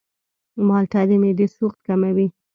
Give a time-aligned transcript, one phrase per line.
[0.67, 2.27] مالټه د معدې سوخت کموي.